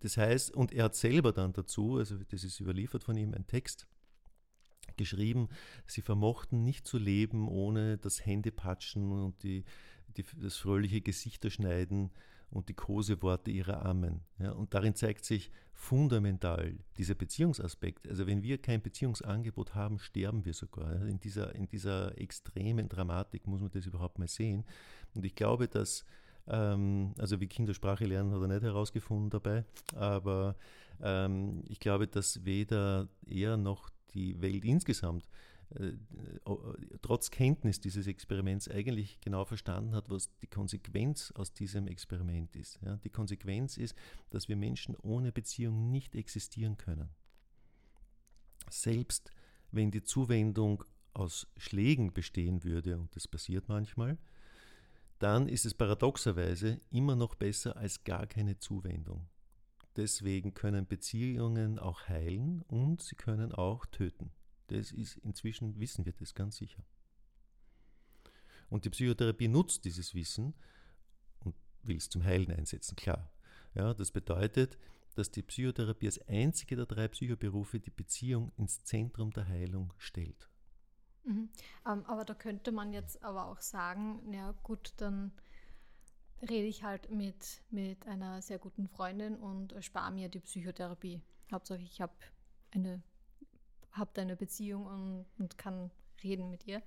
[0.00, 3.46] Das heißt, und er hat selber dann dazu, also das ist überliefert von ihm, ein
[3.46, 3.86] Text
[4.96, 5.48] geschrieben,
[5.86, 9.64] sie vermochten nicht zu leben ohne das Händepatschen und die,
[10.16, 12.10] die, das fröhliche Gesichterschneiden
[12.50, 14.22] und die Koseworte ihrer Armen.
[14.38, 18.08] Ja, und darin zeigt sich fundamental dieser Beziehungsaspekt.
[18.08, 21.06] Also wenn wir kein Beziehungsangebot haben, sterben wir sogar.
[21.06, 24.64] In, dieser, in dieser extremen Dramatik muss man das überhaupt mal sehen.
[25.14, 26.04] Und ich glaube, dass,
[26.48, 30.56] ähm, also wie Kinder Sprache lernen, hat er nicht herausgefunden dabei, aber
[31.00, 35.28] ähm, ich glaube, dass weder er noch die Welt insgesamt
[35.74, 35.92] äh,
[37.02, 42.78] trotz Kenntnis dieses Experiments eigentlich genau verstanden hat, was die Konsequenz aus diesem Experiment ist.
[42.82, 43.94] Ja, die Konsequenz ist,
[44.30, 47.10] dass wir Menschen ohne Beziehung nicht existieren können.
[48.70, 49.30] Selbst
[49.70, 54.16] wenn die Zuwendung aus Schlägen bestehen würde, und das passiert manchmal,
[55.18, 59.28] dann ist es paradoxerweise immer noch besser als gar keine Zuwendung.
[59.96, 64.30] Deswegen können Beziehungen auch heilen und sie können auch töten.
[64.68, 66.84] Das ist inzwischen wissen wir das ganz sicher.
[68.68, 70.54] Und die Psychotherapie nutzt dieses Wissen
[71.40, 73.32] und will es zum Heilen einsetzen, klar.
[73.74, 74.78] Ja, das bedeutet,
[75.14, 80.48] dass die Psychotherapie als einzige der drei Psychoberufe die Beziehung ins Zentrum der Heilung stellt.
[81.28, 81.48] Mhm.
[81.86, 85.32] Ähm, aber da könnte man jetzt aber auch sagen, ja gut, dann
[86.42, 91.20] rede ich halt mit, mit einer sehr guten Freundin und spare mir die Psychotherapie.
[91.50, 92.12] Hauptsache, ich habe
[92.70, 93.02] eine
[93.92, 95.90] habt eine Beziehung und, und kann
[96.22, 96.82] reden mit ihr.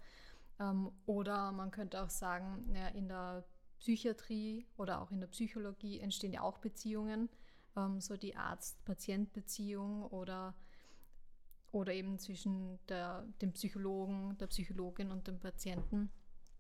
[0.60, 3.44] Ähm, oder man könnte auch sagen, ja, in der
[3.80, 7.30] Psychiatrie oder auch in der Psychologie entstehen ja auch Beziehungen,
[7.76, 10.54] ähm, so die Arzt-Patient-Beziehung oder,
[11.72, 16.10] oder eben zwischen der, dem Psychologen, der Psychologin und dem Patienten,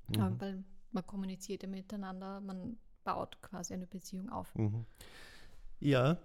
[0.07, 0.39] mhm.
[0.39, 4.53] weil man kommuniziert ja miteinander, man baut quasi eine Beziehung auf.
[4.55, 4.85] Mhm.
[5.79, 6.17] Ja,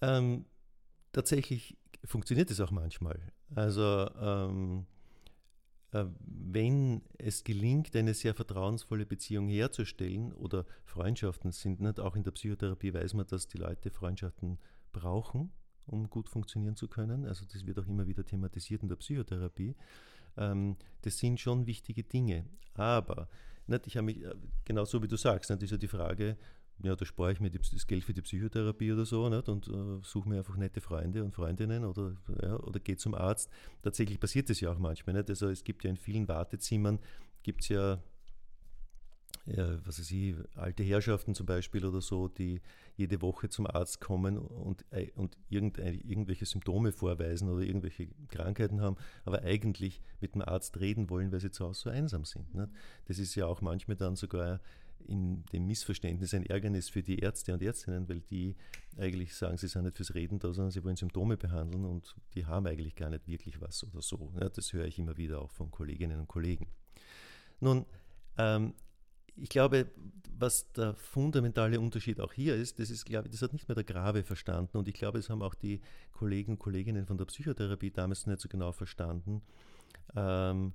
[0.00, 0.46] ähm,
[1.12, 3.20] tatsächlich funktioniert es auch manchmal.
[3.54, 4.86] Also ähm,
[5.92, 12.24] äh, wenn es gelingt, eine sehr vertrauensvolle Beziehung herzustellen oder Freundschaften sind nicht, auch in
[12.24, 14.58] der Psychotherapie weiß man, dass die Leute Freundschaften
[14.92, 15.52] brauchen,
[15.86, 17.26] um gut funktionieren zu können.
[17.26, 19.74] Also das wird auch immer wieder thematisiert in der Psychotherapie.
[20.36, 22.44] Ähm, das sind schon wichtige Dinge.
[22.74, 23.28] Aber
[23.66, 26.36] nicht, ich habe mich, äh, genau so wie du sagst, nicht, ist ja die Frage,
[26.82, 29.48] ja, da spare ich mir das Geld für die Psychotherapie oder so nicht?
[29.48, 33.50] und äh, suche mir einfach nette Freunde und Freundinnen oder, ja, oder gehe zum Arzt.
[33.82, 35.14] Tatsächlich passiert das ja auch manchmal.
[35.14, 35.30] Nicht?
[35.30, 36.98] Also es gibt ja in vielen Wartezimmern,
[37.42, 38.02] gibt es ja,
[39.46, 42.62] ja, was weiß ich, alte Herrschaften zum Beispiel oder so, die
[42.96, 48.96] jede Woche zum Arzt kommen und, äh, und irgendwelche Symptome vorweisen oder irgendwelche Krankheiten haben,
[49.24, 52.54] aber eigentlich mit dem Arzt reden wollen, weil sie zu Hause so einsam sind.
[52.54, 52.70] Nicht?
[53.06, 54.60] Das ist ja auch manchmal dann sogar
[55.06, 58.56] in dem Missverständnis ein Ärgernis für die Ärzte und Ärztinnen, weil die
[58.96, 62.46] eigentlich sagen, sie sind nicht fürs Reden da, sondern sie wollen Symptome behandeln und die
[62.46, 64.32] haben eigentlich gar nicht wirklich was oder so.
[64.40, 66.68] Ja, das höre ich immer wieder auch von Kolleginnen und Kollegen.
[67.60, 67.84] Nun,
[68.38, 68.72] ähm,
[69.36, 69.90] ich glaube,
[70.36, 73.84] was der fundamentale Unterschied auch hier ist, das ist, glaube das hat nicht mehr der
[73.84, 75.80] Grave verstanden und ich glaube, es haben auch die
[76.12, 79.42] Kollegen und Kolleginnen von der Psychotherapie damals nicht so genau verstanden,
[80.16, 80.72] ähm,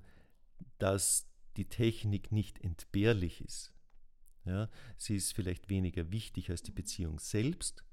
[0.78, 3.72] dass die Technik nicht entbehrlich ist.
[4.44, 7.84] Ja, sie ist vielleicht weniger wichtig als die Beziehung selbst,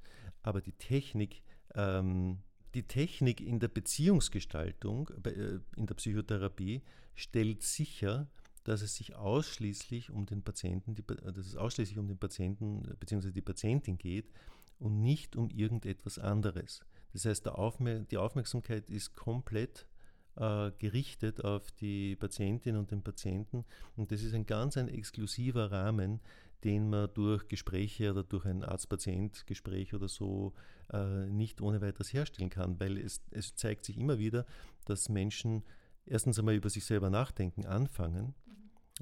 [0.43, 1.43] aber die Technik,
[1.75, 2.39] ähm,
[2.73, 6.81] die Technik in der Beziehungsgestaltung, äh, in der Psychotherapie,
[7.15, 8.29] stellt sicher,
[8.67, 13.31] dass es sich ausschließlich um den Patienten, die, dass es ausschließlich um den Patienten bzw.
[13.31, 14.29] die Patientin geht
[14.77, 16.81] und nicht um irgendetwas anderes.
[17.13, 19.87] Das heißt, Aufmer die Aufmerksamkeit ist komplett
[20.35, 23.63] äh, gerichtet auf die Patientin und den Patienten.
[23.95, 26.19] Und das ist ein ganz ein exklusiver Rahmen,
[26.65, 30.53] den man durch Gespräche oder durch ein Arzt-Patient-Gespräch oder so
[30.91, 34.45] äh, nicht ohne weiteres herstellen kann, weil es, es zeigt sich immer wieder,
[34.83, 35.63] dass Menschen
[36.05, 38.35] erstens einmal über sich selber nachdenken anfangen.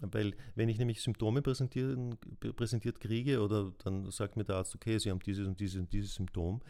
[0.01, 5.09] Weil wenn ich nämlich Symptome präsentiert kriege oder dann sagt mir der Arzt, okay, Sie
[5.09, 6.61] haben dieses und dieses und dieses Symptom,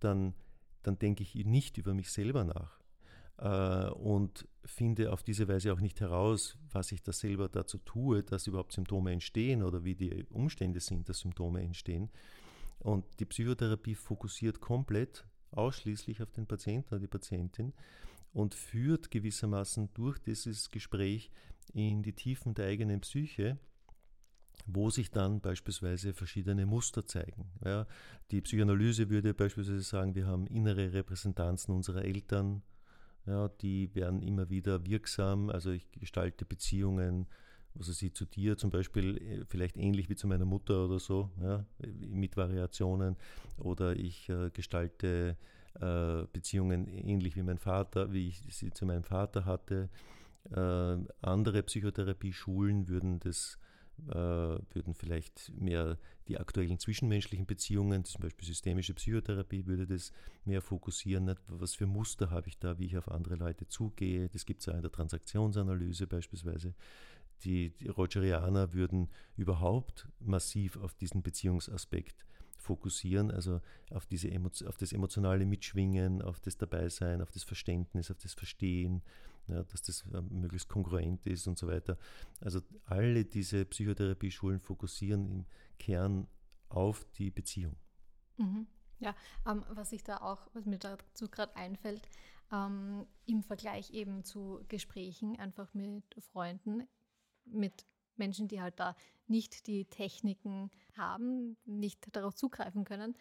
[0.00, 0.34] dann,
[0.82, 2.82] dann denke ich nicht über mich selber nach
[3.38, 8.22] äh, und finde auf diese Weise auch nicht heraus, was ich da selber dazu tue,
[8.22, 12.10] dass überhaupt Symptome entstehen oder wie die Umstände sind, dass Symptome entstehen.
[12.78, 17.72] Und die Psychotherapie fokussiert komplett ausschließlich auf den Patienten oder die Patientin
[18.32, 21.30] und führt gewissermaßen durch dieses Gespräch
[21.70, 23.58] in die Tiefen der eigenen Psyche,
[24.66, 27.50] wo sich dann beispielsweise verschiedene Muster zeigen.
[27.64, 27.86] Ja,
[28.30, 32.62] die Psychoanalyse würde beispielsweise sagen, wir haben innere Repräsentanzen unserer Eltern,
[33.26, 35.48] ja, die werden immer wieder wirksam.
[35.50, 37.26] Also ich gestalte Beziehungen
[37.78, 41.30] also sie zu dir zum Beispiel äh, vielleicht ähnlich wie zu meiner Mutter oder so,
[41.40, 41.64] ja,
[42.08, 43.16] mit Variationen.
[43.58, 45.36] Oder ich äh, gestalte
[45.80, 49.88] äh, Beziehungen ähnlich wie mein Vater, wie ich sie zu meinem Vater hatte.
[50.54, 53.58] Äh, andere Psychotherapieschulen würden das
[54.08, 60.12] äh, würden vielleicht mehr die aktuellen zwischenmenschlichen Beziehungen, zum Beispiel systemische Psychotherapie, würde das
[60.44, 61.34] mehr fokussieren.
[61.46, 64.28] Was für Muster habe ich da, wie ich auf andere Leute zugehe.
[64.28, 66.74] Das gibt es ja in der Transaktionsanalyse beispielsweise.
[67.44, 72.24] Die, die Rogerianer würden überhaupt massiv auf diesen Beziehungsaspekt
[72.56, 73.60] fokussieren, also
[73.90, 74.30] auf, diese
[74.66, 79.02] auf das emotionale Mitschwingen, auf das Dabeisein, auf das Verständnis, auf das Verstehen,
[79.48, 81.98] ja, dass das äh, möglichst kongruent ist und so weiter.
[82.40, 85.46] Also alle diese Psychotherapieschulen fokussieren im
[85.78, 86.28] Kern
[86.68, 87.76] auf die Beziehung.
[88.36, 88.66] Mhm.
[88.98, 89.14] Ja,
[89.46, 92.08] ähm, was ich da auch, was mir dazu gerade einfällt,
[92.52, 96.86] ähm, im Vergleich eben zu Gesprächen einfach mit Freunden,
[97.44, 97.84] mit
[98.16, 98.94] Menschen, die halt da
[99.26, 103.16] nicht die Techniken haben, nicht darauf zugreifen können,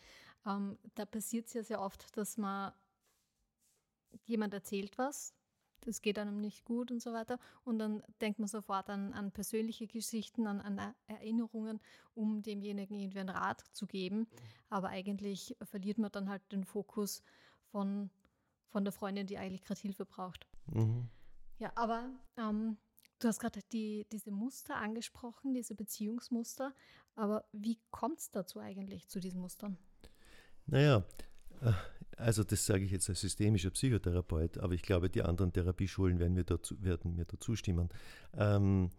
[0.46, 2.74] ähm, da passiert es ja sehr oft, dass man
[4.26, 5.34] jemand erzählt was,
[5.82, 7.40] das geht einem nicht gut und so weiter.
[7.64, 11.80] Und dann denkt man sofort an, an persönliche Geschichten, an, an, Erinnerungen,
[12.14, 14.28] um demjenigen irgendwie einen Rat zu geben.
[14.70, 17.24] Aber eigentlich verliert man dann halt den Fokus
[17.72, 18.10] von,
[18.70, 20.48] von der Freundin, die eigentlich gerade Hilfe braucht.
[20.68, 21.10] Mhm.
[21.58, 22.78] Ja, aber ähm,
[23.20, 26.74] du hast gerade die, diese Muster angesprochen, diese Beziehungsmuster.
[27.16, 29.78] Aber wie kommt es dazu eigentlich, zu diesen Mustern?
[30.66, 31.04] Naja,
[31.62, 31.74] äh,
[32.22, 36.34] also das sage ich jetzt als systemischer Psychotherapeut, aber ich glaube, die anderen Therapieschulen werden
[36.34, 37.90] mir dazu, werden mir dazu stimmen.
[38.34, 38.92] Ähm,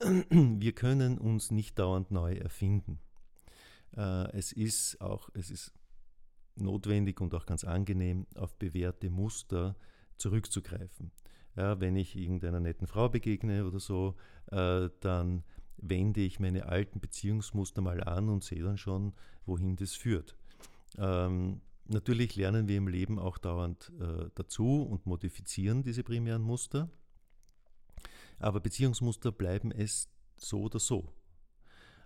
[0.30, 2.98] wir können uns nicht dauernd neu erfinden.
[3.96, 5.72] Äh, es ist auch, es ist
[6.56, 9.76] notwendig und auch ganz angenehm, auf bewährte Muster
[10.16, 11.10] zurückzugreifen.
[11.56, 14.14] Ja, wenn ich irgendeiner netten Frau begegne oder so,
[14.50, 15.44] äh, dann
[15.76, 19.12] wende ich meine alten Beziehungsmuster mal an und sehe dann schon,
[19.46, 20.36] wohin das führt.
[20.96, 26.90] Ähm, Natürlich lernen wir im Leben auch dauernd äh, dazu und modifizieren diese primären Muster.
[28.38, 31.12] Aber Beziehungsmuster bleiben es so oder so.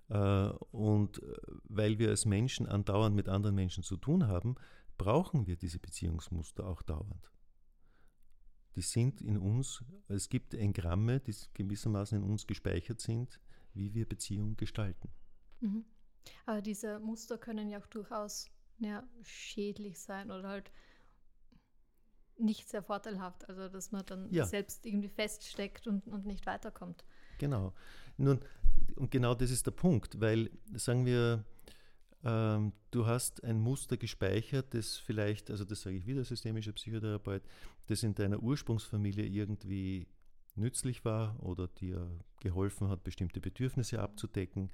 [0.08, 4.54] Äh, und äh, weil wir als Menschen andauernd mit anderen Menschen zu tun haben,
[4.98, 7.30] brauchen wir diese Beziehungsmuster auch dauernd.
[8.76, 13.40] Die sind in uns, es gibt Engramme, die gewissermaßen in uns gespeichert sind,
[13.74, 15.10] wie wir Beziehungen gestalten.
[15.60, 15.84] Mhm.
[16.46, 18.46] Aber diese Muster können ja auch durchaus
[18.82, 20.72] ja, schädlich sein oder halt
[22.38, 23.48] nicht sehr vorteilhaft.
[23.48, 24.44] Also dass man dann ja.
[24.44, 27.04] selbst irgendwie feststeckt und, und nicht weiterkommt.
[27.38, 27.72] Genau.
[28.16, 28.40] Nun,
[28.96, 31.44] und genau das ist der Punkt, weil, sagen wir,
[32.24, 37.42] ähm, du hast ein Muster gespeichert, das vielleicht, also das sage ich wieder systemischer Psychotherapeut,
[37.86, 40.06] das in deiner Ursprungsfamilie irgendwie
[40.54, 42.06] nützlich war oder dir
[42.40, 44.70] geholfen hat, bestimmte Bedürfnisse abzudecken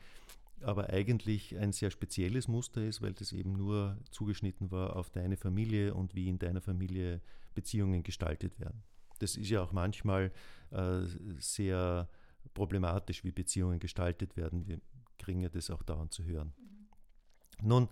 [0.62, 5.36] aber eigentlich ein sehr spezielles Muster ist, weil das eben nur zugeschnitten war auf deine
[5.36, 7.20] Familie und wie in deiner Familie
[7.54, 8.82] Beziehungen gestaltet werden.
[9.18, 10.32] Das ist ja auch manchmal
[10.70, 11.00] äh,
[11.38, 12.08] sehr
[12.54, 14.66] problematisch, wie Beziehungen gestaltet werden.
[14.66, 14.80] Wir
[15.18, 16.52] kriegen ja das auch dauernd zu hören.
[16.56, 17.68] Mhm.
[17.68, 17.88] Nun,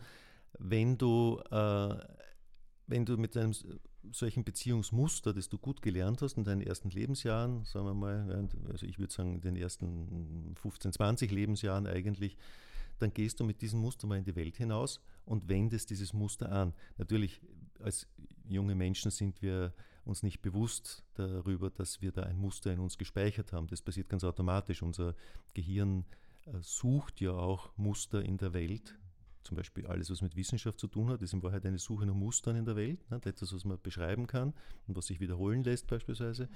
[0.59, 1.96] wenn du, äh,
[2.87, 3.55] wenn du mit einem
[4.12, 8.87] solchen Beziehungsmuster, das du gut gelernt hast in deinen ersten Lebensjahren, sagen wir mal, also
[8.87, 12.37] ich würde sagen in den ersten 15, 20 Lebensjahren eigentlich,
[12.99, 16.51] dann gehst du mit diesem Muster mal in die Welt hinaus und wendest dieses Muster
[16.51, 16.73] an.
[16.97, 17.40] Natürlich,
[17.81, 18.07] als
[18.49, 22.97] junge Menschen sind wir uns nicht bewusst darüber, dass wir da ein Muster in uns
[22.97, 23.66] gespeichert haben.
[23.66, 24.83] Das passiert ganz automatisch.
[24.83, 25.14] Unser
[25.53, 26.05] Gehirn
[26.47, 28.97] äh, sucht ja auch Muster in der Welt,
[29.46, 32.14] zum Beispiel alles, was mit Wissenschaft zu tun hat, ist in Wahrheit eine Suche nach
[32.14, 33.20] Mustern in der Welt, ne?
[33.24, 34.52] etwas, was man beschreiben kann
[34.87, 36.48] und was sich wiederholen lässt beispielsweise.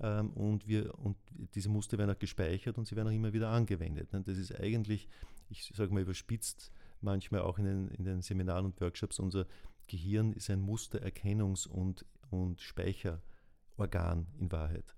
[0.00, 1.16] Ähm, und, wir, und
[1.54, 4.12] diese Muster werden auch gespeichert und sie werden auch immer wieder angewendet.
[4.12, 4.22] Ne?
[4.22, 5.08] Das ist eigentlich,
[5.50, 9.46] ich sage mal überspitzt, manchmal auch in den, in den Seminaren und Workshops, unser
[9.86, 14.94] Gehirn ist ein Mustererkennungs- und, und Speicherorgan in Wahrheit.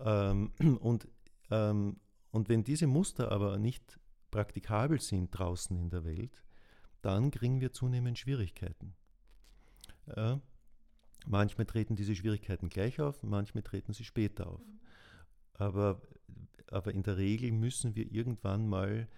[0.00, 1.06] Ähm, und,
[1.50, 2.00] ähm,
[2.30, 3.98] und wenn diese Muster aber nicht
[4.30, 6.42] praktikabel sind draußen in der Welt,
[7.02, 8.94] dann kriegen wir zunehmend Schwierigkeiten.
[10.16, 10.40] Ja,
[11.26, 14.62] manchmal treten diese Schwierigkeiten gleich auf, manchmal treten sie später auf.
[15.54, 16.00] Aber,
[16.68, 19.08] aber in der Regel müssen wir irgendwann mal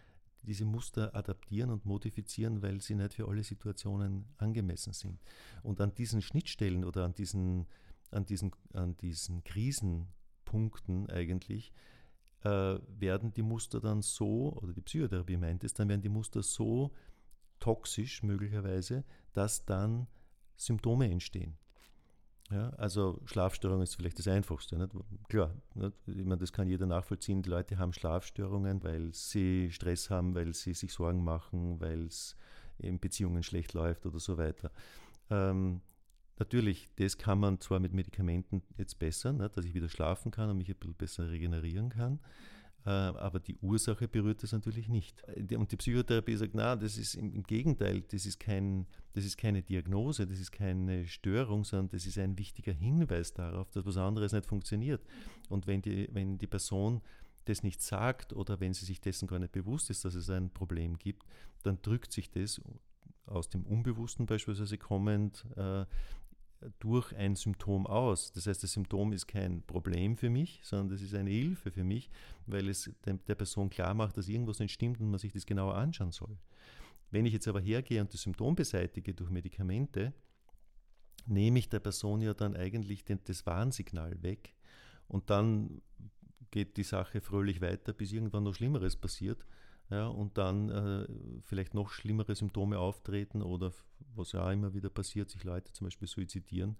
[0.42, 5.22] diese Muster adaptieren und modifizieren, weil sie nicht für alle Situationen angemessen sind.
[5.62, 7.66] Und an diesen Schnittstellen oder an diesen,
[8.10, 11.72] an diesen, an diesen Krisenpunkten eigentlich
[12.42, 16.42] äh, werden die Muster dann so, oder die Psychotherapie meint es, dann werden die Muster
[16.42, 16.92] so
[17.60, 20.06] toxisch möglicherweise, dass dann
[20.56, 21.56] Symptome entstehen.
[22.50, 24.76] Ja, also Schlafstörung ist vielleicht das Einfachste.
[24.76, 24.92] Nicht?
[25.28, 25.94] Klar, nicht?
[26.06, 27.42] Ich meine, das kann jeder nachvollziehen.
[27.42, 32.36] Die Leute haben Schlafstörungen, weil sie Stress haben, weil sie sich Sorgen machen, weil es
[32.78, 34.70] in Beziehungen schlecht läuft oder so weiter.
[35.30, 35.80] Ähm,
[36.38, 39.56] natürlich, das kann man zwar mit Medikamenten jetzt besser, nicht?
[39.56, 42.20] dass ich wieder schlafen kann und mich ein bisschen besser regenerieren kann.
[42.86, 45.22] Äh, aber die Ursache berührt das natürlich nicht.
[45.56, 49.62] Und die Psychotherapie sagt, na, das ist im Gegenteil, das ist, kein, das ist keine
[49.62, 54.32] Diagnose, das ist keine Störung, sondern das ist ein wichtiger Hinweis darauf, dass was anderes
[54.32, 55.02] nicht funktioniert.
[55.48, 57.00] Und wenn die, wenn die Person
[57.46, 60.50] das nicht sagt oder wenn sie sich dessen gar nicht bewusst ist, dass es ein
[60.50, 61.24] Problem gibt,
[61.62, 62.60] dann drückt sich das
[63.26, 65.86] aus dem Unbewussten beispielsweise kommend äh,
[66.78, 68.32] durch ein Symptom aus.
[68.32, 71.84] Das heißt, das Symptom ist kein Problem für mich, sondern das ist eine Hilfe für
[71.84, 72.10] mich,
[72.46, 75.74] weil es der Person klar macht, dass irgendwas nicht stimmt und man sich das genauer
[75.74, 76.36] anschauen soll.
[77.10, 80.12] Wenn ich jetzt aber hergehe und das Symptom beseitige durch Medikamente,
[81.26, 84.54] nehme ich der Person ja dann eigentlich den, das Warnsignal weg
[85.08, 85.80] und dann
[86.50, 89.44] geht die Sache fröhlich weiter, bis irgendwann noch Schlimmeres passiert
[89.90, 91.06] ja, und dann äh,
[91.42, 93.72] vielleicht noch schlimmere Symptome auftreten oder
[94.14, 96.76] was ja immer wieder passiert, sich Leute zum Beispiel suizidieren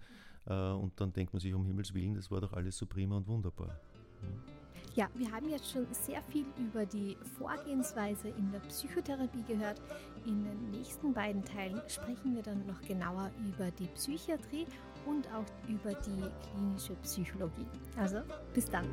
[0.47, 3.17] äh, und dann denkt man sich um Himmels Willen, das war doch alles so prima
[3.17, 3.79] und wunderbar.
[4.95, 9.83] Ja, wir haben jetzt schon sehr viel über die Vorgehensweise in der Psychotherapie gehört.
[10.25, 14.67] In den nächsten beiden Teilen sprechen wir dann noch genauer über die Psychiatrie
[15.05, 17.67] und auch über die klinische Psychologie.
[17.97, 18.21] Also,
[18.55, 18.87] bis dann.